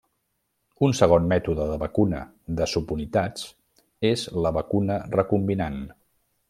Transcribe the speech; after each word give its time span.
Un 0.87 0.95
segon 0.99 1.27
mètode 1.33 1.67
de 1.71 1.75
vacuna 1.83 2.21
de 2.61 2.69
subunitats 2.73 3.47
és 4.13 4.27
la 4.47 4.57
vacuna 4.61 5.01
recombinant. 5.21 5.83